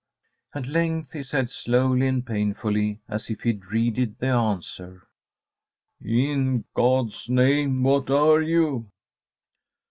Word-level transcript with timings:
At 0.55 0.65
length 0.65 1.11
he 1.11 1.21
said, 1.21 1.51
slowly 1.51 2.07
and 2.07 2.25
painfully, 2.25 3.01
as 3.07 3.29
if 3.29 3.41
he 3.41 3.53
dreaded 3.53 4.17
the 4.17 4.29
answer, 4.29 5.07
"In 6.03 6.65
God's 6.73 7.29
name, 7.29 7.83
what 7.83 8.09
are 8.09 8.41
you?" 8.41 8.89